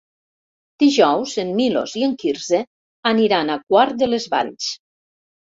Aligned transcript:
Dijous 0.83 1.33
en 1.43 1.51
Milos 1.59 1.93
i 2.01 2.05
en 2.07 2.17
Quirze 2.23 2.63
aniran 3.13 3.55
a 3.57 3.59
Quart 3.67 4.03
de 4.03 4.11
les 4.11 4.27
Valls. 4.37 4.73